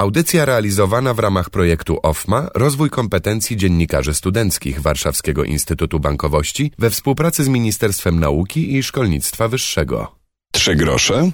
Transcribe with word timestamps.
Audycja 0.00 0.44
realizowana 0.44 1.14
w 1.14 1.18
ramach 1.18 1.50
projektu 1.50 1.98
OFMA 2.02 2.48
Rozwój 2.54 2.90
kompetencji 2.90 3.56
dziennikarzy 3.56 4.14
studenckich 4.14 4.80
Warszawskiego 4.80 5.44
Instytutu 5.44 6.00
Bankowości 6.00 6.72
we 6.78 6.90
współpracy 6.90 7.44
z 7.44 7.48
Ministerstwem 7.48 8.20
Nauki 8.20 8.76
i 8.76 8.82
Szkolnictwa 8.82 9.48
Wyższego. 9.48 10.16
Trzy 10.52 10.76
grosze 10.76 11.30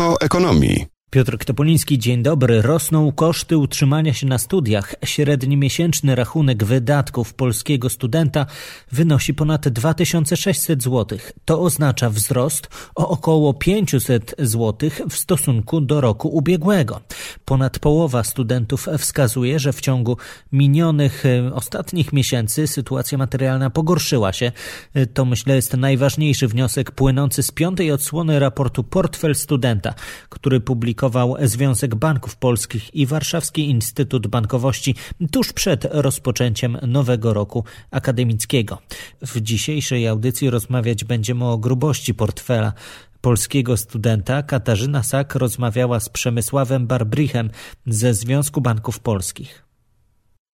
o 0.00 0.20
ekonomii. 0.20 0.95
Piotr 1.16 1.38
Ktopoliński, 1.38 1.98
dzień 1.98 2.22
dobry. 2.22 2.62
Rosną 2.62 3.12
koszty 3.12 3.58
utrzymania 3.58 4.14
się 4.14 4.26
na 4.26 4.38
studiach. 4.38 4.94
Średni 5.04 5.56
miesięczny 5.56 6.14
rachunek 6.14 6.64
wydatków 6.64 7.34
polskiego 7.34 7.90
studenta 7.90 8.46
wynosi 8.92 9.34
ponad 9.34 9.68
2600 9.68 10.82
zł. 10.82 11.18
To 11.44 11.60
oznacza 11.60 12.10
wzrost 12.10 12.68
o 12.94 13.08
około 13.08 13.54
500 13.54 14.34
zł 14.38 14.90
w 15.10 15.16
stosunku 15.16 15.80
do 15.80 16.00
roku 16.00 16.28
ubiegłego. 16.28 17.00
Ponad 17.44 17.78
połowa 17.78 18.24
studentów 18.24 18.86
wskazuje, 18.98 19.58
że 19.58 19.72
w 19.72 19.80
ciągu 19.80 20.16
minionych 20.52 21.26
e, 21.26 21.54
ostatnich 21.54 22.12
miesięcy 22.12 22.66
sytuacja 22.66 23.18
materialna 23.18 23.70
pogorszyła 23.70 24.32
się. 24.32 24.52
E, 24.94 25.06
to 25.06 25.24
myślę 25.24 25.56
jest 25.56 25.76
najważniejszy 25.76 26.48
wniosek 26.48 26.90
płynący 26.90 27.42
z 27.42 27.50
piątej 27.50 27.92
odsłony 27.92 28.38
raportu 28.38 28.84
Portfel 28.84 29.34
Studenta, 29.34 29.94
który 30.28 30.60
publikował 30.60 31.05
opublikował 31.06 31.36
Związek 31.42 31.94
Banków 31.94 32.36
Polskich 32.36 32.94
i 32.94 33.06
Warszawski 33.06 33.70
Instytut 33.70 34.26
Bankowości 34.26 34.94
tuż 35.32 35.52
przed 35.52 35.84
rozpoczęciem 35.90 36.78
nowego 36.86 37.34
roku 37.34 37.64
akademickiego. 37.90 38.78
W 39.22 39.40
dzisiejszej 39.40 40.08
audycji 40.08 40.50
rozmawiać 40.50 41.04
będziemy 41.04 41.44
o 41.44 41.58
grubości 41.58 42.14
portfela 42.14 42.72
polskiego 43.20 43.76
studenta 43.76 44.42
Katarzyna 44.42 45.02
Sak 45.02 45.34
rozmawiała 45.34 46.00
z 46.00 46.08
Przemysławem 46.08 46.86
Barbrichem 46.86 47.50
ze 47.86 48.14
Związku 48.14 48.60
Banków 48.60 49.00
Polskich. 49.00 49.64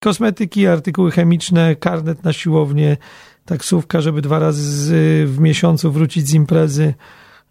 Kosmetyki, 0.03 0.67
artykuły 0.67 1.11
chemiczne, 1.11 1.77
karnet 1.77 2.25
na 2.25 2.33
siłownię, 2.33 2.97
taksówka, 3.45 4.01
żeby 4.01 4.23
dwa 4.23 4.39
razy 4.39 5.25
w 5.27 5.39
miesiącu 5.39 5.93
wrócić 5.93 6.29
z 6.29 6.35
imprezy, 6.35 6.95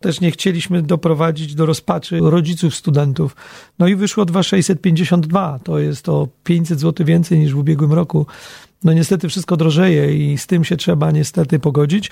też 0.02 0.22
nie 0.22 0.32
chcieliśmy 0.32 0.82
doprowadzić 0.82 1.56
do 1.56 1.66
rozpaczy 1.66 2.20
rodziców 2.22 2.76
studentów. 2.76 3.36
No 3.80 3.88
i 3.88 3.96
wyszło 3.96 4.26
2652, 4.26 5.60
to 5.64 5.80
jest 5.80 6.10
o 6.10 6.28
500 6.44 6.80
zł 6.80 7.06
więcej 7.06 7.40
niż 7.40 7.54
w 7.54 7.58
ubiegłym 7.58 7.94
roku. 7.94 8.26
No 8.84 8.94
niestety 8.94 9.30
wszystko 9.30 9.58
drożeje 9.58 10.34
i 10.34 10.38
z 10.38 10.48
tym 10.48 10.64
się 10.64 10.78
trzeba 10.78 11.12
niestety 11.12 11.60
pogodzić. 11.60 12.12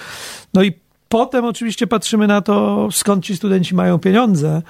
No 0.54 0.64
i 0.64 0.74
potem 1.10 1.46
oczywiście 1.46 1.88
patrzymy 1.88 2.28
na 2.28 2.42
to, 2.42 2.88
skąd 2.92 3.26
ci 3.26 3.38
studenci 3.38 3.76
mają 3.76 4.00
pieniądze. 4.00 4.62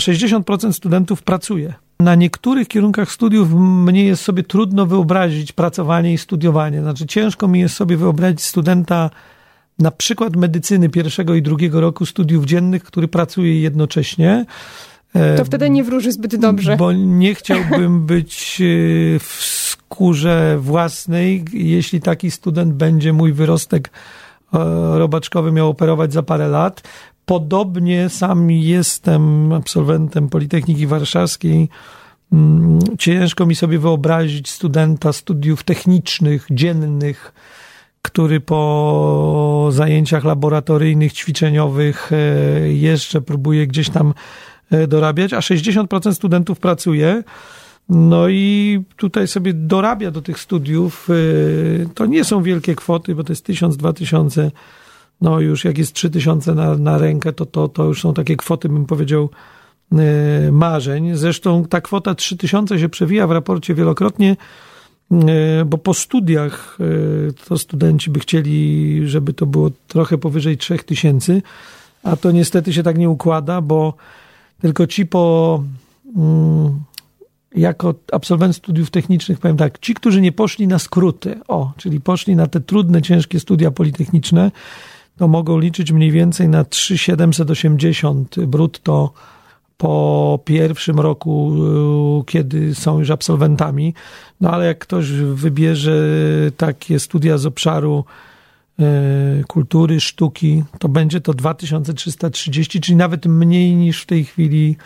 60% 0.00 0.72
studentów 0.72 1.22
pracuje. 1.22 1.74
Na 2.00 2.14
niektórych 2.14 2.68
kierunkach 2.68 3.12
studiów 3.12 3.48
mnie 3.54 4.04
jest 4.04 4.22
sobie 4.22 4.42
trudno 4.42 4.86
wyobrazić 4.86 5.52
pracowanie 5.52 6.12
i 6.12 6.18
studiowanie. 6.18 6.80
Znaczy 6.80 7.06
ciężko 7.06 7.48
mi 7.48 7.60
jest 7.60 7.74
sobie 7.74 7.96
wyobrazić 7.96 8.42
studenta 8.42 9.10
na 9.80 9.90
przykład 9.90 10.36
medycyny 10.36 10.88
pierwszego 10.88 11.34
i 11.34 11.42
drugiego 11.42 11.80
roku 11.80 12.06
studiów 12.06 12.44
dziennych, 12.44 12.84
który 12.84 13.08
pracuje 13.08 13.60
jednocześnie. 13.60 14.46
To 15.36 15.44
wtedy 15.44 15.70
nie 15.70 15.84
wróży 15.84 16.12
zbyt 16.12 16.36
dobrze. 16.36 16.76
Bo 16.76 16.92
nie 16.92 17.34
chciałbym 17.34 18.02
być 18.06 18.60
e, 18.60 19.18
w 19.18 19.36
skórze 19.40 20.58
własnej, 20.60 21.44
jeśli 21.52 22.00
taki 22.00 22.30
student 22.30 22.74
będzie 22.74 23.12
mój 23.12 23.32
wyrostek 23.32 23.90
e, 24.54 24.58
robaczkowy 24.98 25.52
miał 25.52 25.68
operować 25.68 26.12
za 26.12 26.22
parę 26.22 26.48
lat. 26.48 26.82
Podobnie 27.26 28.08
sam 28.08 28.50
jestem 28.50 29.52
absolwentem 29.52 30.28
Politechniki 30.28 30.86
Warszawskiej. 30.86 31.68
Mm, 32.32 32.78
ciężko 32.98 33.46
mi 33.46 33.54
sobie 33.54 33.78
wyobrazić 33.78 34.50
studenta 34.50 35.12
studiów 35.12 35.62
technicznych, 35.62 36.46
dziennych, 36.50 37.32
który 38.02 38.40
po 38.40 39.68
zajęciach 39.70 40.24
laboratoryjnych, 40.24 41.12
ćwiczeniowych 41.12 42.10
e, 42.12 42.72
jeszcze 42.72 43.20
próbuje 43.20 43.66
gdzieś 43.66 43.90
tam 43.90 44.14
e, 44.70 44.86
dorabiać, 44.86 45.32
a 45.32 45.38
60% 45.38 46.14
studentów 46.14 46.58
pracuje. 46.58 47.22
No 47.88 48.28
i 48.28 48.82
tutaj 48.96 49.28
sobie 49.28 49.52
dorabia 49.54 50.10
do 50.10 50.22
tych 50.22 50.38
studiów. 50.38 51.08
E, 51.10 51.14
to 51.94 52.06
nie 52.06 52.24
są 52.24 52.42
wielkie 52.42 52.74
kwoty, 52.74 53.14
bo 53.14 53.24
to 53.24 53.32
jest 53.32 53.44
1000, 53.44 53.76
2000. 53.76 54.50
No 55.20 55.40
już 55.40 55.64
jak 55.64 55.78
jest 55.78 55.92
3000 55.92 56.54
na, 56.54 56.76
na 56.76 56.98
rękę, 56.98 57.32
to, 57.32 57.46
to, 57.46 57.68
to 57.68 57.84
już 57.84 58.02
są 58.02 58.14
takie 58.14 58.36
kwoty, 58.36 58.68
bym 58.68 58.86
powiedział, 58.86 59.30
marzeń. 60.52 61.16
Zresztą 61.16 61.64
ta 61.64 61.80
kwota 61.80 62.14
3000 62.14 62.78
się 62.78 62.88
przewija 62.88 63.26
w 63.26 63.30
raporcie 63.30 63.74
wielokrotnie 63.74 64.36
bo 65.66 65.78
po 65.78 65.94
studiach 65.94 66.78
e, 66.80 67.32
to 67.32 67.58
studenci 67.58 68.10
by 68.10 68.20
chcieli, 68.20 69.00
żeby 69.08 69.32
to 69.32 69.46
było 69.46 69.70
trochę 69.88 70.18
powyżej 70.18 70.58
3000, 70.58 71.42
a 72.02 72.16
to 72.16 72.30
niestety 72.30 72.72
się 72.72 72.82
tak 72.82 72.98
nie 72.98 73.10
układa, 73.10 73.60
bo 73.60 73.94
tylko 74.60 74.86
ci 74.86 75.06
po 75.06 75.62
mm, 76.16 76.80
jako 77.54 77.94
absolwent 78.12 78.56
studiów 78.56 78.90
technicznych, 78.90 79.38
powiem 79.38 79.56
tak, 79.56 79.78
ci, 79.78 79.94
którzy 79.94 80.20
nie 80.20 80.32
poszli 80.32 80.66
na 80.66 80.78
skróty, 80.78 81.40
o, 81.48 81.72
czyli 81.76 82.00
poszli 82.00 82.36
na 82.36 82.46
te 82.46 82.60
trudne, 82.60 83.02
ciężkie 83.02 83.40
studia 83.40 83.70
politechniczne, 83.70 84.50
to 85.16 85.28
mogą 85.28 85.58
liczyć 85.58 85.92
mniej 85.92 86.10
więcej 86.10 86.48
na 86.48 86.64
3780 86.64 88.44
brutto 88.44 89.12
po 89.80 90.38
pierwszym 90.44 91.00
roku, 91.00 91.52
y, 92.20 92.24
kiedy 92.24 92.74
są 92.74 92.98
już 92.98 93.10
absolwentami. 93.10 93.94
No 94.40 94.50
ale 94.50 94.66
jak 94.66 94.78
ktoś 94.78 95.10
wybierze 95.12 95.92
takie 96.56 97.00
studia 97.00 97.38
z 97.38 97.46
obszaru 97.46 98.04
y, 98.80 98.84
kultury, 99.48 100.00
sztuki, 100.00 100.64
to 100.78 100.88
będzie 100.88 101.20
to 101.20 101.34
2330, 101.34 102.80
czyli 102.80 102.96
nawet 102.96 103.26
mniej 103.26 103.74
niż 103.74 104.02
w 104.02 104.06
tej 104.06 104.24
chwili, 104.24 104.76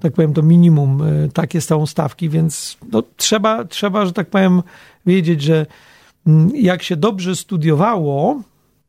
tak 0.00 0.12
powiem, 0.12 0.34
to 0.34 0.42
minimum 0.42 1.02
y, 1.02 1.28
takie 1.32 1.60
są 1.60 1.86
stawki, 1.86 2.28
więc 2.28 2.76
no, 2.92 3.02
trzeba, 3.16 3.64
trzeba, 3.64 4.06
że 4.06 4.12
tak 4.12 4.30
powiem, 4.30 4.62
wiedzieć, 5.06 5.42
że 5.42 5.66
mm, 6.26 6.50
jak 6.56 6.82
się 6.82 6.96
dobrze 6.96 7.36
studiowało, 7.36 8.42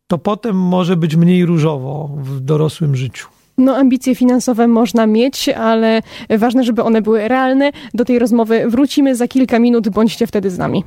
to 0.08 0.18
potem 0.18 0.56
może 0.56 0.96
być 0.96 1.16
mniej 1.16 1.46
różowo 1.46 2.10
w 2.18 2.40
dorosłym 2.40 2.96
życiu. 2.96 3.35
No, 3.58 3.78
ambicje 3.78 4.16
finansowe 4.16 4.68
można 4.68 5.08
mieć, 5.08 5.50
ale 5.50 6.02
ważne, 6.30 6.64
żeby 6.64 6.84
one 6.84 7.02
były 7.02 7.28
realne. 7.28 7.72
Do 7.94 8.06
tej 8.06 8.20
rozmowy 8.20 8.70
wrócimy 8.70 9.16
za 9.16 9.28
kilka 9.28 9.60
minut, 9.60 9.90
bądźcie 9.90 10.28
wtedy 10.28 10.50
z 10.50 10.58
nami. 10.58 10.84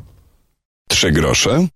Trzy 0.89 1.13
grosze 1.13 1.67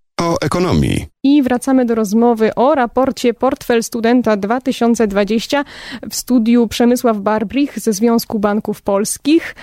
ekonomii. 0.43 1.06
I 1.22 1.43
wracamy 1.43 1.84
do 1.84 1.94
rozmowy 1.94 2.55
o 2.55 2.75
raporcie 2.75 3.34
Portfel 3.34 3.83
Studenta 3.83 4.37
2020 4.37 5.65
w 6.10 6.15
studiu 6.15 6.69
Przemysław 6.69 7.19
Barbrich 7.19 7.78
ze 7.78 7.93
Związku 7.93 8.38
Banków 8.38 8.83
Polskich. 8.83 9.55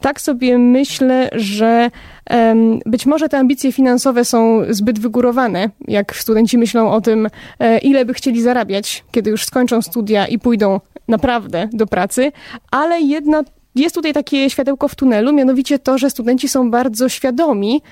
Tak 0.00 0.20
sobie 0.20 0.58
myślę, 0.58 1.30
że 1.32 1.90
um, 2.30 2.78
być 2.86 3.06
może 3.06 3.28
te 3.28 3.38
ambicje 3.38 3.72
finansowe 3.72 4.24
są 4.24 4.62
zbyt 4.68 4.98
wygórowane, 4.98 5.70
jak 5.88 6.16
studenci 6.16 6.58
myślą 6.58 6.90
o 6.90 7.00
tym, 7.00 7.28
e, 7.58 7.78
ile 7.78 8.04
by 8.04 8.14
chcieli 8.14 8.42
zarabiać, 8.42 9.04
kiedy 9.10 9.30
już 9.30 9.44
skończą 9.44 9.82
studia 9.82 10.26
i 10.26 10.38
pójdą 10.38 10.80
naprawdę 11.08 11.68
do 11.72 11.86
pracy, 11.86 12.32
ale 12.70 13.00
jedna 13.00 13.42
jest 13.74 13.94
tutaj 13.94 14.12
takie 14.12 14.50
światełko 14.50 14.88
w 14.88 14.94
tunelu, 14.94 15.32
mianowicie 15.32 15.78
to, 15.78 15.98
że 15.98 16.10
studenci 16.10 16.48
są 16.48 16.70
bardzo 16.70 17.08
świadomi 17.08 17.82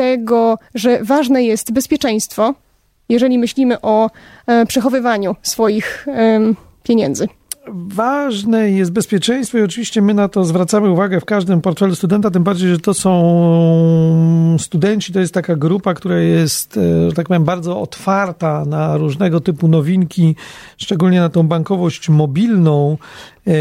tego, 0.00 0.58
że 0.74 1.04
ważne 1.04 1.42
jest 1.42 1.72
bezpieczeństwo, 1.72 2.54
jeżeli 3.08 3.38
myślimy 3.38 3.80
o 3.80 4.10
e, 4.46 4.66
przechowywaniu 4.66 5.36
swoich 5.42 6.06
pieniędzy. 6.82 7.28
Ważne 7.68 8.70
jest 8.70 8.92
bezpieczeństwo 8.92 9.58
i 9.58 9.62
oczywiście 9.62 10.02
my 10.02 10.14
na 10.14 10.28
to 10.28 10.44
zwracamy 10.44 10.90
uwagę 10.90 11.20
w 11.20 11.24
każdym 11.24 11.60
portfelu 11.60 11.94
studenta, 11.94 12.30
tym 12.30 12.44
bardziej, 12.44 12.68
że 12.70 12.78
to 12.78 12.94
są 12.94 14.56
studenci, 14.58 15.12
to 15.12 15.20
jest 15.20 15.34
taka 15.34 15.56
grupa, 15.56 15.94
która 15.94 16.18
jest, 16.18 16.76
e, 16.76 17.10
że 17.10 17.16
tak 17.16 17.28
powiem, 17.28 17.44
bardzo 17.44 17.80
otwarta 17.80 18.64
na 18.64 18.96
różnego 18.96 19.40
typu 19.40 19.68
nowinki, 19.68 20.36
szczególnie 20.76 21.20
na 21.20 21.28
tą 21.28 21.42
bankowość 21.48 22.08
mobilną. 22.08 22.98
E, 23.46 23.52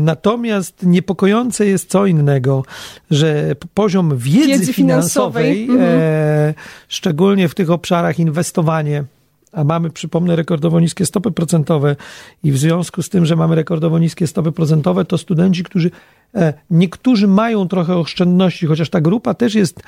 natomiast 0.00 0.82
niepokojące 0.82 1.66
jest 1.66 1.90
co 1.90 2.06
innego, 2.06 2.64
że 3.10 3.56
poziom 3.74 4.18
wiedzy, 4.18 4.48
wiedzy 4.48 4.72
finansowej, 4.72 5.54
finansowej. 5.56 5.84
Mhm. 5.84 6.54
szczególnie 6.88 7.48
w 7.48 7.54
tych 7.54 7.70
obszarach 7.70 8.18
inwestowanie, 8.18 9.04
a 9.52 9.64
mamy, 9.64 9.90
przypomnę, 9.90 10.36
rekordowo 10.36 10.80
niskie 10.80 11.06
stopy 11.06 11.30
procentowe 11.30 11.96
i 12.44 12.52
w 12.52 12.58
związku 12.58 13.02
z 13.02 13.08
tym, 13.08 13.26
że 13.26 13.36
mamy 13.36 13.54
rekordowo 13.54 13.98
niskie 13.98 14.26
stopy 14.26 14.52
procentowe, 14.52 15.04
to 15.04 15.18
studenci, 15.18 15.62
którzy 15.62 15.90
e, 16.34 16.54
niektórzy 16.70 17.28
mają 17.28 17.68
trochę 17.68 17.96
oszczędności, 17.96 18.66
chociaż 18.66 18.90
ta 18.90 19.00
grupa 19.00 19.34
też 19.34 19.54
jest 19.54 19.82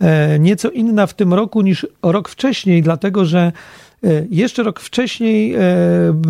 e, 0.00 0.38
nieco 0.38 0.70
inna 0.70 1.06
w 1.06 1.14
tym 1.14 1.34
roku 1.34 1.60
niż 1.60 1.86
rok 2.02 2.28
wcześniej, 2.28 2.82
dlatego 2.82 3.24
że 3.24 3.52
e, 4.04 4.08
jeszcze 4.30 4.62
rok 4.62 4.80
wcześniej 4.80 5.56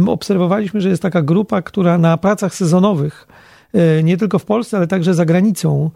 obserwowaliśmy, 0.07 0.81
że 0.81 0.89
jest 0.89 1.03
taka 1.03 1.23
grupa, 1.23 1.63
która 1.63 1.99
na 1.99 2.17
pracach 2.17 2.55
sezonowych 2.55 3.29
nie 4.03 4.17
tylko 4.17 4.39
w 4.39 4.45
Polsce, 4.45 4.77
ale 4.77 4.87
także 4.87 5.15
za 5.15 5.25
granicą, 5.25 5.91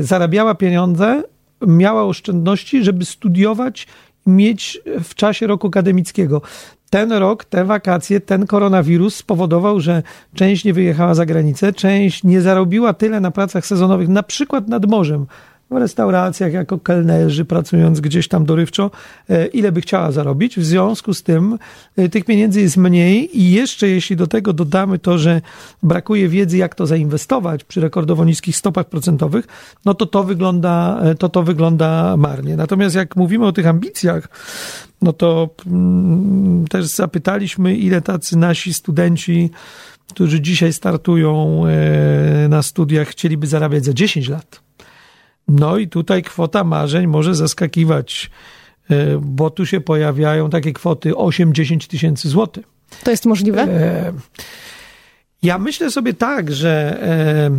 zarabiała 0.00 0.54
pieniądze, 0.54 1.22
miała 1.66 2.04
oszczędności, 2.04 2.84
żeby 2.84 3.04
studiować, 3.04 3.86
mieć 4.26 4.80
w 5.04 5.14
czasie 5.14 5.46
roku 5.46 5.66
akademickiego. 5.66 6.42
Ten 6.90 7.12
rok, 7.12 7.44
te 7.44 7.64
wakacje, 7.64 8.20
ten 8.20 8.46
koronawirus 8.46 9.16
spowodował, 9.16 9.80
że 9.80 10.02
część 10.34 10.64
nie 10.64 10.72
wyjechała 10.72 11.14
za 11.14 11.26
granicę, 11.26 11.72
część 11.72 12.24
nie 12.24 12.40
zarobiła 12.40 12.92
tyle 12.92 13.20
na 13.20 13.30
pracach 13.30 13.66
sezonowych, 13.66 14.08
na 14.08 14.22
przykład 14.22 14.68
nad 14.68 14.86
morzem, 14.86 15.26
w 15.70 15.76
restauracjach 15.76 16.52
jako 16.52 16.78
kelnerzy, 16.78 17.44
pracując 17.44 18.00
gdzieś 18.00 18.28
tam 18.28 18.44
dorywczo, 18.44 18.90
e, 19.28 19.46
ile 19.46 19.72
by 19.72 19.80
chciała 19.80 20.12
zarobić. 20.12 20.58
W 20.58 20.64
związku 20.64 21.14
z 21.14 21.22
tym 21.22 21.58
e, 21.96 22.08
tych 22.08 22.24
pieniędzy 22.24 22.60
jest 22.60 22.76
mniej 22.76 23.38
i 23.40 23.50
jeszcze 23.50 23.88
jeśli 23.88 24.16
do 24.16 24.26
tego 24.26 24.52
dodamy 24.52 24.98
to, 24.98 25.18
że 25.18 25.40
brakuje 25.82 26.28
wiedzy, 26.28 26.56
jak 26.56 26.74
to 26.74 26.86
zainwestować 26.86 27.64
przy 27.64 27.80
rekordowo 27.80 28.24
niskich 28.24 28.56
stopach 28.56 28.88
procentowych, 28.88 29.46
no 29.84 29.94
to 29.94 30.06
to 30.06 30.24
wygląda, 30.24 31.00
e, 31.02 31.14
to 31.14 31.28
to 31.28 31.42
wygląda 31.42 32.16
marnie. 32.16 32.56
Natomiast 32.56 32.96
jak 32.96 33.16
mówimy 33.16 33.46
o 33.46 33.52
tych 33.52 33.66
ambicjach, 33.66 34.28
no 35.02 35.12
to 35.12 35.48
mm, 35.66 36.64
też 36.68 36.86
zapytaliśmy, 36.86 37.76
ile 37.76 38.00
tacy 38.00 38.38
nasi 38.38 38.74
studenci, 38.74 39.50
którzy 40.08 40.40
dzisiaj 40.40 40.72
startują 40.72 41.64
na 42.48 42.62
studiach, 42.62 43.08
chcieliby 43.08 43.46
zarabiać 43.46 43.84
za 43.84 43.92
10 43.92 44.28
lat. 44.28 44.69
No 45.50 45.76
i 45.78 45.88
tutaj 45.88 46.22
kwota 46.22 46.64
marzeń 46.64 47.06
może 47.06 47.34
zaskakiwać, 47.34 48.30
e, 48.90 49.18
bo 49.22 49.50
tu 49.50 49.66
się 49.66 49.80
pojawiają 49.80 50.50
takie 50.50 50.72
kwoty 50.72 51.12
8-10 51.12 51.86
tysięcy 51.86 52.28
złotych. 52.28 52.66
To 53.04 53.10
jest 53.10 53.26
możliwe? 53.26 53.62
E, 53.62 54.12
ja 55.42 55.58
myślę 55.58 55.90
sobie 55.90 56.14
tak, 56.14 56.52
że 56.52 57.02
e, 57.02 57.50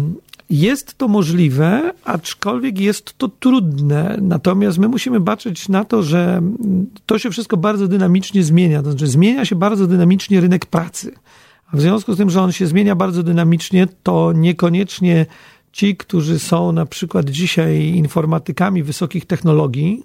jest 0.49 0.97
to 0.97 1.07
możliwe, 1.07 1.93
aczkolwiek 2.03 2.79
jest 2.79 3.17
to 3.17 3.27
trudne. 3.27 4.17
Natomiast 4.21 4.77
my 4.77 4.87
musimy 4.87 5.21
patrzeć 5.21 5.69
na 5.69 5.85
to, 5.85 6.03
że 6.03 6.41
to 7.05 7.19
się 7.19 7.31
wszystko 7.31 7.57
bardzo 7.57 7.87
dynamicznie 7.87 8.43
zmienia. 8.43 8.83
To 8.83 8.91
znaczy, 8.91 9.07
zmienia 9.07 9.45
się 9.45 9.55
bardzo 9.55 9.87
dynamicznie 9.87 10.41
rynek 10.41 10.65
pracy. 10.65 11.13
A 11.73 11.77
w 11.77 11.81
związku 11.81 12.13
z 12.13 12.17
tym, 12.17 12.29
że 12.29 12.41
on 12.41 12.51
się 12.51 12.67
zmienia 12.67 12.95
bardzo 12.95 13.23
dynamicznie, 13.23 13.87
to 14.03 14.33
niekoniecznie 14.33 15.25
ci, 15.71 15.95
którzy 15.97 16.39
są 16.39 16.71
na 16.71 16.85
przykład 16.85 17.29
dzisiaj 17.29 17.83
informatykami 17.83 18.83
wysokich 18.83 19.25
technologii, 19.25 20.03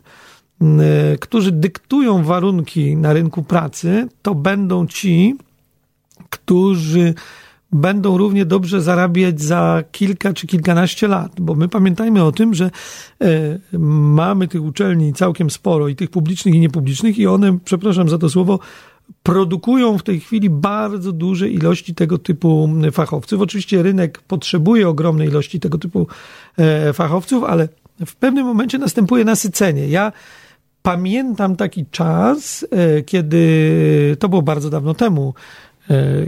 którzy 1.21 1.53
dyktują 1.53 2.25
warunki 2.25 2.97
na 2.97 3.13
rynku 3.13 3.43
pracy, 3.43 4.09
to 4.23 4.35
będą 4.35 4.87
ci, 4.87 5.37
którzy 6.31 7.15
będą 7.73 8.19
równie 8.19 8.45
dobrze 8.45 8.83
zarabiać 8.83 9.41
za 9.41 9.85
kilka 9.93 10.33
czy 10.33 10.47
kilkanaście 10.47 11.09
lat, 11.09 11.41
bo 11.41 11.55
my 11.55 11.69
pamiętajmy 11.69 12.25
o 12.25 12.33
tym, 12.33 12.55
że 12.55 12.71
e, 13.21 13.59
mamy 13.79 14.49
tych 14.49 14.63
uczelni 14.63 15.13
całkiem 15.13 15.51
sporo 15.51 15.89
i 15.89 15.97
tych 15.97 16.11
publicznych 16.11 16.55
i 16.55 16.61
niepublicznych 16.61 17.19
i 17.19 17.27
one, 17.27 17.59
przepraszam 17.65 18.09
za 18.09 18.19
to 18.19 18.31
słowo, 18.31 18.59
produkują 19.23 19.99
w 19.99 20.03
tej 20.03 20.20
chwili 20.20 20.50
bardzo 20.50 21.12
duże 21.12 21.49
ilości 21.49 21.94
tego 21.94 22.19
typu 22.19 22.69
fachowców. 22.93 23.41
Oczywiście 23.41 23.82
rynek 23.82 24.23
potrzebuje 24.23 24.88
ogromnej 24.88 25.29
ilości 25.29 25.61
tego 25.61 25.79
typu 25.79 26.06
e, 26.58 26.93
fachowców, 26.93 27.44
ale 27.44 27.69
w 28.06 28.17
pewnym 28.17 28.47
momencie 28.47 28.79
następuje 28.79 29.25
nasycenie. 29.25 29.88
Ja 29.88 30.12
pamiętam 30.82 31.56
taki 31.56 31.87
czas, 31.87 32.67
e, 32.70 33.03
kiedy 33.03 34.17
to 34.19 34.29
było 34.29 34.43
bardzo 34.43 34.70
dawno 34.70 34.94
temu, 34.94 35.35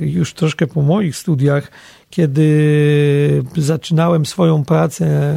już 0.01 0.35
troszkę 0.35 0.67
po 0.67 0.83
moich 0.83 1.17
studiach, 1.17 1.71
kiedy 2.11 3.45
zaczynałem 3.57 4.27
swoją 4.27 4.65
pracę 4.65 5.35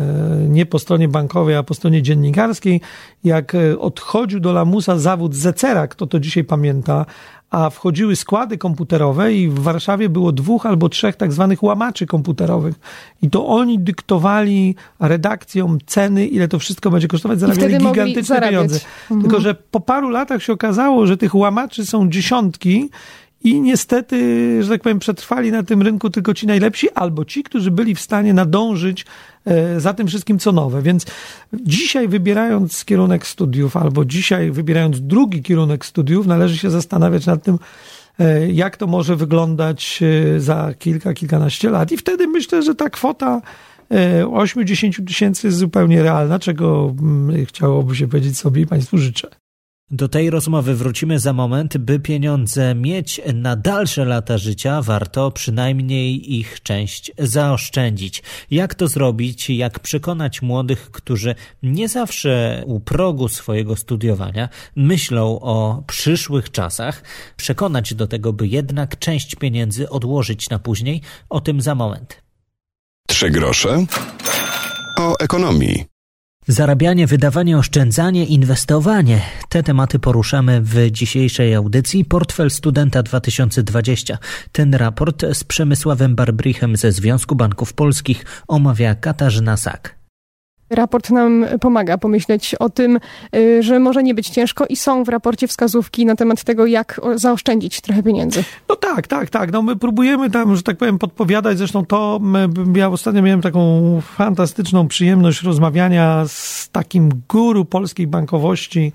nie 0.50 0.65
po 0.65 0.79
stronie 0.79 1.07
bankowej, 1.07 1.56
a 1.56 1.63
po 1.63 1.73
stronie 1.73 2.01
dziennikarskiej, 2.01 2.81
jak 3.23 3.57
odchodził 3.79 4.39
do 4.39 4.53
lamusa 4.53 4.97
zawód 4.97 5.35
zecera, 5.35 5.88
kto 5.88 6.07
to 6.07 6.19
dzisiaj 6.19 6.44
pamięta, 6.44 7.06
a 7.50 7.69
wchodziły 7.69 8.15
składy 8.15 8.57
komputerowe 8.57 9.33
i 9.33 9.50
w 9.50 9.59
Warszawie 9.59 10.09
było 10.09 10.31
dwóch 10.31 10.65
albo 10.65 10.89
trzech 10.89 11.15
tak 11.15 11.33
zwanych 11.33 11.63
łamaczy 11.63 12.06
komputerowych. 12.06 12.75
I 13.21 13.29
to 13.29 13.47
oni 13.47 13.79
dyktowali 13.79 14.75
redakcjom 15.00 15.77
ceny, 15.85 16.27
ile 16.27 16.47
to 16.47 16.59
wszystko 16.59 16.91
będzie 16.91 17.07
kosztować, 17.07 17.39
zarabiali 17.39 17.77
gigantyczne 17.77 18.41
pieniądze. 18.41 18.79
Mhm. 19.01 19.21
Tylko, 19.21 19.41
że 19.41 19.56
po 19.56 19.79
paru 19.79 20.09
latach 20.09 20.44
się 20.44 20.53
okazało, 20.53 21.07
że 21.07 21.17
tych 21.17 21.35
łamaczy 21.35 21.85
są 21.85 22.09
dziesiątki 22.09 22.89
i 23.43 23.61
niestety, 23.61 24.63
że 24.63 24.69
tak 24.69 24.81
powiem, 24.81 24.99
przetrwali 24.99 25.51
na 25.51 25.63
tym 25.63 25.81
rynku 25.81 26.09
tylko 26.09 26.33
ci 26.33 26.47
najlepsi, 26.47 26.91
albo 26.91 27.25
ci, 27.25 27.43
którzy 27.43 27.71
byli 27.71 27.95
w 27.95 27.99
stanie 27.99 28.33
nadążyć 28.33 29.05
e, 29.45 29.79
za 29.79 29.93
tym 29.93 30.07
wszystkim, 30.07 30.39
co 30.39 30.51
nowe. 30.51 30.81
Więc 30.81 31.05
dzisiaj 31.53 32.07
wybierając 32.07 32.85
kierunek 32.85 33.27
studiów, 33.27 33.77
albo 33.77 34.05
dzisiaj 34.05 34.51
wybierając 34.51 35.01
drugi 35.01 35.41
kierunek 35.41 35.85
studiów, 35.85 36.27
należy 36.27 36.57
się 36.57 36.69
zastanawiać 36.69 37.25
nad 37.25 37.43
tym, 37.43 37.59
e, 38.19 38.51
jak 38.51 38.77
to 38.77 38.88
może 38.88 39.15
wyglądać 39.15 39.99
e, 40.35 40.39
za 40.39 40.73
kilka, 40.79 41.13
kilkanaście 41.13 41.69
lat. 41.69 41.91
I 41.91 41.97
wtedy 41.97 42.27
myślę, 42.27 42.63
że 42.63 42.75
ta 42.75 42.89
kwota 42.89 43.41
8-10 44.25 45.05
tysięcy 45.07 45.47
jest 45.47 45.57
zupełnie 45.57 46.03
realna, 46.03 46.39
czego 46.39 46.95
mm, 46.99 47.45
chciałoby 47.45 47.95
się 47.95 48.07
powiedzieć 48.07 48.38
sobie 48.38 48.61
i 48.61 48.67
Państwu 48.67 48.97
życzę. 48.97 49.40
Do 49.93 50.07
tej 50.07 50.29
rozmowy 50.29 50.75
wrócimy 50.75 51.19
za 51.19 51.33
moment. 51.33 51.77
By 51.77 51.99
pieniądze 51.99 52.75
mieć 52.75 53.21
na 53.33 53.55
dalsze 53.55 54.05
lata 54.05 54.38
życia, 54.38 54.81
warto 54.81 55.31
przynajmniej 55.31 56.33
ich 56.39 56.63
część 56.63 57.11
zaoszczędzić. 57.17 58.23
Jak 58.51 58.75
to 58.75 58.88
zrobić? 58.88 59.49
Jak 59.49 59.79
przekonać 59.79 60.41
młodych, 60.41 60.91
którzy 60.91 61.35
nie 61.63 61.89
zawsze 61.89 62.63
u 62.65 62.79
progu 62.79 63.27
swojego 63.27 63.75
studiowania 63.75 64.49
myślą 64.75 65.39
o 65.39 65.83
przyszłych 65.88 66.51
czasach, 66.51 67.03
przekonać 67.38 67.93
do 67.93 68.07
tego, 68.07 68.33
by 68.33 68.47
jednak 68.47 68.99
część 68.99 69.35
pieniędzy 69.35 69.89
odłożyć 69.89 70.49
na 70.49 70.59
później? 70.59 71.01
O 71.29 71.41
tym 71.41 71.61
za 71.61 71.75
moment. 71.75 72.21
Trzy 73.07 73.29
grosze 73.29 73.85
o 74.99 75.19
ekonomii. 75.19 76.00
Zarabianie, 76.47 77.07
wydawanie, 77.07 77.57
oszczędzanie, 77.57 78.25
inwestowanie. 78.25 79.21
Te 79.49 79.63
tematy 79.63 79.99
poruszamy 79.99 80.61
w 80.61 80.91
dzisiejszej 80.91 81.55
audycji 81.55 82.05
Portfel 82.05 82.51
Studenta 82.51 83.03
2020. 83.03 84.17
Ten 84.51 84.73
raport 84.73 85.25
z 85.33 85.43
Przemysławem 85.43 86.15
Barbrichem 86.15 86.75
ze 86.75 86.91
Związku 86.91 87.35
Banków 87.35 87.73
Polskich 87.73 88.25
omawia 88.47 88.95
Katarzyna 88.95 89.57
Sak. 89.57 90.00
Raport 90.71 91.10
nam 91.10 91.45
pomaga 91.62 91.98
pomyśleć 91.98 92.55
o 92.55 92.69
tym, 92.69 93.00
y, 93.36 93.63
że 93.63 93.79
może 93.79 94.03
nie 94.03 94.13
być 94.13 94.29
ciężko 94.29 94.65
i 94.65 94.75
są 94.75 95.03
w 95.03 95.10
raporcie 95.10 95.48
wskazówki 95.48 96.05
na 96.05 96.15
temat 96.15 96.43
tego, 96.43 96.65
jak 96.65 97.01
zaoszczędzić 97.15 97.81
trochę 97.81 98.03
pieniędzy. 98.03 98.43
No 98.69 98.75
tak, 98.75 99.07
tak, 99.07 99.29
tak. 99.29 99.51
No 99.51 99.62
my 99.62 99.75
próbujemy 99.75 100.29
tam, 100.29 100.55
że 100.55 100.63
tak 100.63 100.77
powiem, 100.77 101.00
podpowiadać. 101.00 101.57
Zresztą 101.57 101.86
to, 101.86 102.19
ja 102.75 102.89
ostatnio 102.89 103.22
miałem 103.22 103.41
taką 103.41 103.81
fantastyczną 104.01 104.88
przyjemność 104.88 105.41
rozmawiania 105.41 106.24
z 106.27 106.69
takim 106.72 107.10
guru 107.29 107.65
polskiej 107.65 108.07
bankowości, 108.07 108.91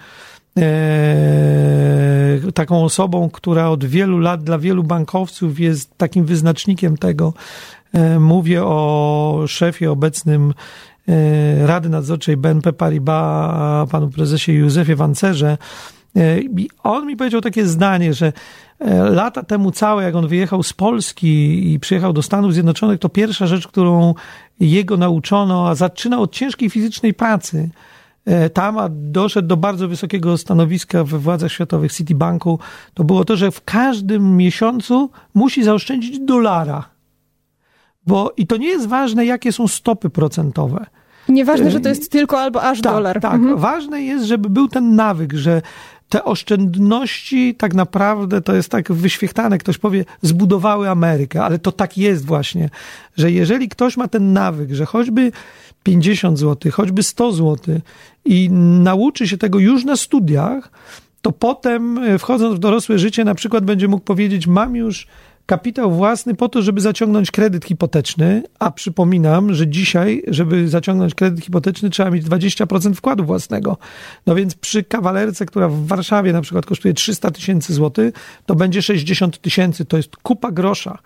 e, 0.59 2.53
taką 2.55 2.85
osobą, 2.85 3.31
która 3.33 3.69
od 3.69 3.85
wielu 3.85 4.19
lat 4.19 4.43
dla 4.43 4.59
wielu 4.59 4.83
bankowców 4.83 5.61
jest 5.61 5.99
takim 5.99 6.25
wyznacznikiem 6.25 6.97
tego. 6.97 7.33
E, 7.93 8.21
mówię 8.21 8.65
o 8.65 9.45
szefie 9.47 9.91
obecnym 9.91 10.55
Rady 11.65 11.89
Nadzorczej 11.89 12.37
BNP 12.37 12.73
Paribas, 12.73 13.91
panu 13.91 14.09
prezesie 14.09 14.53
Józefie 14.53 14.95
Wancerze. 14.95 15.59
E, 16.17 16.39
on 16.83 17.07
mi 17.07 17.17
powiedział 17.17 17.41
takie 17.41 17.67
zdanie, 17.67 18.15
że 18.15 18.33
e, 18.79 19.11
lata 19.11 19.43
temu 19.43 19.71
całe, 19.71 20.05
jak 20.05 20.15
on 20.15 20.29
wyjechał 20.29 20.63
z 20.63 20.73
Polski 20.73 21.73
i 21.73 21.81
przyjechał 21.81 22.13
do 22.13 22.23
Stanów 22.23 22.53
Zjednoczonych, 22.53 23.01
to 23.01 23.09
pierwsza 23.09 23.47
rzecz, 23.47 23.69
którą 23.69 24.15
jego 24.61 24.97
nauczono, 24.97 25.69
a 25.69 25.75
zaczynał 25.75 26.23
od 26.23 26.33
ciężkiej 26.33 26.71
fizycznej 26.71 27.15
pracy, 27.15 27.71
tam, 28.53 28.79
a 28.79 28.89
doszedł 28.91 29.49
do 29.49 29.57
bardzo 29.57 29.89
wysokiego 29.89 30.39
stanowiska 30.39 31.05
we 31.05 31.19
władzach 31.19 31.53
światowych 31.53 31.93
Citibanku, 31.93 32.59
to 32.95 33.05
było 33.05 33.25
to, 33.25 33.37
że 33.37 33.51
w 33.51 33.65
każdym 33.65 34.37
miesiącu 34.37 35.11
musi 35.35 35.65
zaoszczędzić 35.65 36.19
dolara. 36.19 36.96
Bo 38.07 38.33
i 38.37 38.47
to 38.47 38.57
nie 38.57 38.69
jest 38.69 38.87
ważne, 38.87 39.27
jakie 39.27 39.53
są 39.53 39.69
stopy 39.69 40.11
procentowe. 40.11 40.87
Nieważne, 41.29 41.71
że 41.71 41.81
to 41.81 41.89
jest 41.89 42.13
tylko 42.13 42.41
albo 42.41 42.63
aż 42.63 42.81
tak, 42.81 42.93
dolar. 42.93 43.21
Tak, 43.21 43.35
mhm. 43.35 43.59
ważne 43.59 44.03
jest, 44.03 44.25
żeby 44.25 44.51
był 44.51 44.69
ten 44.69 44.95
nawyk, 44.97 45.33
że 45.33 45.63
te 46.09 46.25
oszczędności 46.25 47.55
tak 47.55 47.75
naprawdę 47.75 48.41
to 48.41 48.55
jest 48.55 48.69
tak 48.69 48.93
wyświechtane, 48.93 49.59
ktoś 49.59 49.79
powie, 49.79 50.05
zbudowały 50.23 50.91
Amerykę, 50.91 51.45
ale 51.45 51.59
to 51.59 51.73
tak 51.73 51.99
jest 51.99 52.27
właśnie, 52.27 52.71
że 53.17 53.31
jeżeli 53.31 53.69
ktoś 53.69 53.97
ma 53.97 54.09
ten 54.09 54.33
nawyk, 54.33 54.73
że 54.73 54.87
choćby 54.87 55.33
50 55.83 56.39
zł, 56.39 56.73
choćby 56.73 57.03
100 57.03 57.33
zł 57.33 57.81
i 58.25 58.51
nauczy 58.51 59.29
się 59.29 59.39
tego 59.39 59.59
już 59.59 59.85
na 59.85 59.97
studiach, 59.97 60.71
to 61.23 61.33
potem 61.33 61.99
e, 61.99 62.19
wchodząc 62.19 62.57
w 62.57 62.59
dorosłe 62.59 62.99
życie 62.99 63.25
na 63.25 63.35
przykład 63.35 63.65
będzie 63.65 63.89
mógł 63.89 64.05
powiedzieć, 64.05 64.47
mam 64.47 64.77
już 64.77 65.07
kapitał 65.47 65.93
własny 65.93 66.35
po 66.35 66.49
to, 66.49 66.63
żeby 66.63 66.81
zaciągnąć 66.81 67.31
kredyt 67.31 67.65
hipoteczny, 67.65 68.43
a 68.59 68.71
przypominam, 68.71 69.55
że 69.55 69.69
dzisiaj, 69.69 70.23
żeby 70.27 70.69
zaciągnąć 70.69 71.15
kredyt 71.15 71.45
hipoteczny, 71.45 71.91
trzeba 71.91 72.11
mieć 72.11 72.27
20% 72.27 72.95
wkładu 72.95 73.25
własnego. 73.25 73.79
No 74.27 74.35
więc 74.35 74.55
przy 74.55 74.85
kawalerce, 74.85 75.47
która 75.47 75.69
w 75.69 75.87
Warszawie 75.87 76.33
na 76.33 76.41
przykład 76.41 76.67
kosztuje 76.67 76.95
300 76.95 77.31
tysięcy 77.31 77.75
złotych, 77.75 78.15
to 78.47 78.55
będzie 78.55 78.83
60 78.83 79.41
tysięcy, 79.41 79.85
to 79.85 79.97
jest 79.97 80.17
kupa 80.17 80.51
grosza. 80.51 80.99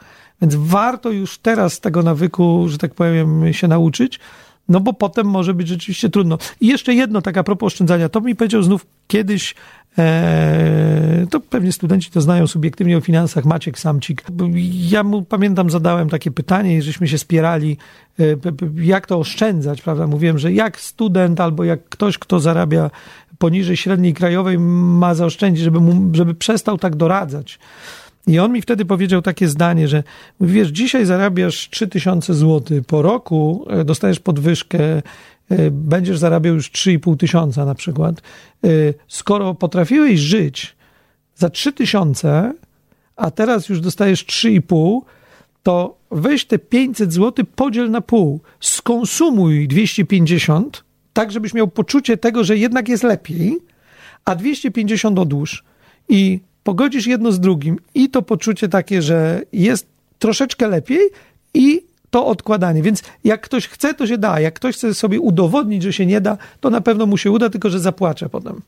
Więc 0.43 0.55
warto 0.55 1.11
już 1.11 1.39
teraz 1.39 1.81
tego 1.81 2.03
nawyku, 2.03 2.69
że 2.69 2.79
tak 2.79 2.95
powiem, 2.95 3.53
się 3.53 3.69
nauczyć, 3.69 4.21
no 4.69 4.81
bo 4.81 4.93
potem 4.93 5.27
może 5.27 5.55
być 5.55 5.69
rzeczywiście 5.69 6.11
trudno. 6.11 6.39
I 6.61 6.67
jeszcze 6.67 6.95
jedno, 6.95 7.23
taka 7.23 7.45
propos 7.45 7.67
oszczędzania. 7.67 8.09
To 8.09 8.21
mi 8.21 8.37
powiedział 8.37 8.63
znów 8.63 8.87
kiedyś, 9.07 9.55
to 11.31 11.41
pewnie 11.41 11.73
studenci 11.73 12.11
to 12.11 12.21
znają 12.21 12.47
subiektywnie 12.47 12.97
o 12.99 13.01
finansach, 13.01 13.45
Maciek 13.45 13.79
Samcik. 13.79 14.23
Ja 14.73 15.03
mu, 15.03 15.23
pamiętam, 15.23 15.71
zadałem 15.71 16.09
takie 16.09 16.31
pytanie 16.31 16.83
żeśmy 16.83 17.09
się 17.09 17.19
spierali, 17.19 17.77
e, 18.21 18.25
jak 18.77 19.07
to 19.07 19.19
oszczędzać, 19.19 19.83
prawda? 19.83 20.07
Mówiłem, 20.07 20.39
że 20.39 20.53
jak 20.53 20.81
student 20.81 21.41
albo 21.41 21.65
jak 21.65 21.89
ktoś, 21.89 22.19
kto 22.19 22.41
zarabia 22.41 22.91
poniżej 23.39 23.77
średniej 23.77 24.15
krajowej 24.15 24.59
ma 24.59 25.15
zaoszczędzić, 25.15 25.65
żeby, 25.65 25.81
mu, 25.81 26.15
żeby 26.15 26.35
przestał 26.35 26.79
tak 26.79 26.97
doradzać. 26.97 27.59
I 28.27 28.39
on 28.39 28.53
mi 28.53 28.63
wtedy 28.63 28.85
powiedział 28.85 29.23
takie 29.23 29.49
zdanie, 29.49 29.89
że 29.89 30.03
wiesz, 30.41 30.69
dzisiaj 30.69 31.07
zarabiasz 31.07 31.69
3000 31.71 32.35
zł, 32.35 32.83
po 32.87 33.03
roku 33.03 33.67
e, 33.71 33.85
dostajesz 33.85 34.21
podwyżkę, 34.21 34.79
e, 34.81 35.03
będziesz 35.71 36.19
zarabiał 36.19 36.55
już 36.55 36.71
3,5 36.71 37.17
tysiąca 37.17 37.65
na 37.65 37.75
przykład. 37.75 38.21
E, 38.65 38.69
skoro 39.09 39.55
potrafiłeś 39.55 40.21
żyć 40.21 40.77
za 41.37 41.51
3000, 41.51 42.55
a 43.17 43.31
teraz 43.31 43.69
już 43.69 43.81
dostajesz 43.81 44.27
3,5, 44.27 45.01
to 45.63 45.99
weź 46.11 46.45
te 46.45 46.59
500 46.59 47.13
zł, 47.13 47.45
podziel 47.57 47.91
na 47.91 48.01
pół, 48.01 48.41
skonsumuj 48.61 49.69
250, 49.69 50.85
tak 51.13 51.33
żebyś 51.33 51.55
miał 51.55 51.69
poczucie 51.69 52.17
tego, 52.17 52.45
że 52.45 52.57
jednak 52.57 52.89
jest 52.89 53.03
lepiej, 53.03 53.59
a 54.25 54.35
250 54.35 55.19
odłóż. 55.19 55.65
I 56.09 56.41
pogodzisz 56.65 57.07
jedno 57.07 57.33
z 57.33 57.41
drugim 57.41 57.77
i 57.95 58.11
to 58.11 58.23
poczucie 58.23 58.69
takie, 58.69 59.03
że 59.03 59.43
jest 59.53 59.87
troszeczkę 60.19 60.69
lepiej 60.69 61.01
i 61.55 61.90
to 62.11 62.27
odkładanie. 62.27 62.83
Więc 62.83 63.03
jak 63.25 63.41
ktoś 63.41 63.69
chce, 63.69 63.95
to 63.95 64.07
się 64.07 64.19
da. 64.19 64.41
Jak 64.41 64.55
ktoś 64.55 64.77
chce 64.77 64.95
sobie 64.95 65.21
udowodnić, 65.21 65.83
że 65.83 65.93
się 65.93 66.07
nie 66.07 66.21
da, 66.21 66.39
to 66.61 66.71
na 66.71 66.81
pewno 66.81 67.07
mu 67.07 67.17
się 67.17 67.31
uda, 67.31 67.51
tylko 67.51 67.71
że 67.71 67.81
zapłacze 67.81 68.29
potem. 68.29 68.63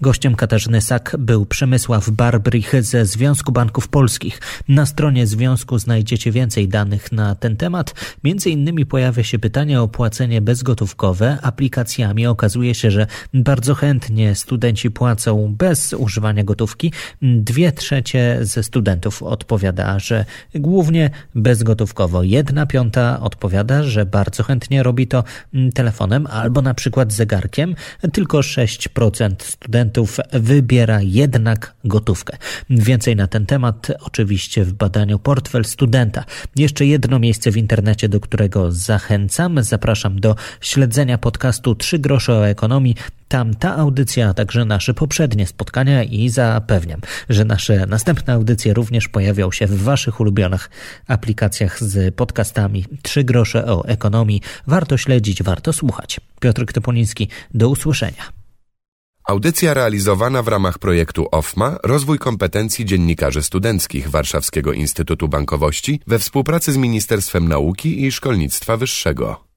Gościem 0.00 0.34
Katarzyny 0.34 0.80
Sak 0.80 1.16
był 1.18 1.46
Przemysław 1.46 2.10
Barbrich 2.10 2.82
ze 2.82 3.06
Związku 3.06 3.52
Banków 3.52 3.88
Polskich. 3.88 4.40
Na 4.68 4.86
stronie 4.86 5.26
związku 5.26 5.78
znajdziecie 5.78 6.32
więcej 6.32 6.68
danych 6.68 7.12
na 7.12 7.34
ten 7.34 7.56
temat. 7.56 7.94
Między 8.24 8.50
innymi 8.50 8.86
pojawia 8.86 9.24
się 9.24 9.38
pytanie 9.38 9.82
o 9.82 9.88
płacenie 9.88 10.40
bezgotówkowe 10.40 11.38
aplikacjami. 11.42 12.26
Okazuje 12.26 12.74
się, 12.74 12.90
że 12.90 13.06
bardzo 13.34 13.74
chętnie 13.74 14.34
studenci 14.34 14.90
płacą 14.90 15.54
bez 15.58 15.92
używania 15.92 16.44
gotówki. 16.44 16.92
Dwie 17.22 17.72
trzecie 17.72 18.38
ze 18.42 18.62
studentów 18.62 19.22
odpowiada, 19.22 19.98
że 19.98 20.24
głównie 20.54 21.10
bezgotówkowo. 21.34 22.22
Jedna 22.22 22.66
piąta 22.66 23.20
odpowiada, 23.20 23.82
że 23.82 24.06
bardzo 24.06 24.42
chętnie 24.42 24.82
robi 24.82 25.06
to 25.06 25.24
telefonem 25.74 26.26
albo 26.26 26.62
na 26.62 26.74
przykład 26.74 27.12
zegarkiem. 27.12 27.74
Tylko 28.12 28.38
6% 28.38 29.34
studentów 29.42 29.87
wybiera 30.32 31.00
jednak 31.02 31.74
gotówkę. 31.84 32.36
Więcej 32.70 33.16
na 33.16 33.26
ten 33.26 33.46
temat 33.46 33.92
oczywiście 34.00 34.64
w 34.64 34.72
badaniu 34.72 35.18
Portfel 35.18 35.64
Studenta. 35.64 36.24
Jeszcze 36.56 36.86
jedno 36.86 37.18
miejsce 37.18 37.50
w 37.50 37.56
internecie, 37.56 38.08
do 38.08 38.20
którego 38.20 38.72
zachęcam. 38.72 39.62
Zapraszam 39.62 40.20
do 40.20 40.36
śledzenia 40.60 41.18
podcastu 41.18 41.74
3 41.74 41.98
grosze 41.98 42.32
o 42.32 42.48
ekonomii. 42.48 42.94
Tam 43.28 43.54
ta 43.54 43.76
audycja, 43.76 44.28
a 44.28 44.34
także 44.34 44.64
nasze 44.64 44.94
poprzednie 44.94 45.46
spotkania 45.46 46.02
i 46.02 46.28
zapewniam, 46.28 47.00
że 47.28 47.44
nasze 47.44 47.86
następne 47.86 48.32
audycje 48.32 48.74
również 48.74 49.08
pojawią 49.08 49.50
się 49.50 49.66
w 49.66 49.82
Waszych 49.82 50.20
ulubionych 50.20 50.70
aplikacjach 51.06 51.82
z 51.82 52.14
podcastami 52.14 52.84
3 53.02 53.24
grosze 53.24 53.66
o 53.66 53.84
ekonomii. 53.88 54.42
Warto 54.66 54.96
śledzić, 54.96 55.42
warto 55.42 55.72
słuchać. 55.72 56.20
Piotr 56.40 56.72
Topoliński, 56.72 57.28
do 57.54 57.68
usłyszenia. 57.68 58.37
Audycja 59.28 59.74
realizowana 59.74 60.42
w 60.42 60.48
ramach 60.48 60.78
projektu 60.78 61.28
OFMA 61.30 61.76
Rozwój 61.82 62.18
kompetencji 62.18 62.84
dziennikarzy 62.84 63.42
studenckich 63.42 64.10
Warszawskiego 64.10 64.72
Instytutu 64.72 65.28
Bankowości 65.28 66.00
we 66.06 66.18
współpracy 66.18 66.72
z 66.72 66.76
Ministerstwem 66.76 67.48
Nauki 67.48 68.04
i 68.04 68.12
Szkolnictwa 68.12 68.76
Wyższego. 68.76 69.47